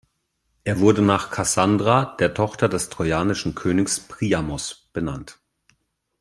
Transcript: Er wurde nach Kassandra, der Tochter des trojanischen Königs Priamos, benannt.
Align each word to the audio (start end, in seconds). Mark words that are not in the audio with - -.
Er 0.63 0.79
wurde 0.79 1.03
nach 1.03 1.29
Kassandra, 1.29 2.15
der 2.17 2.33
Tochter 2.33 2.67
des 2.67 2.89
trojanischen 2.89 3.53
Königs 3.53 3.99
Priamos, 3.99 4.89
benannt. 4.93 5.37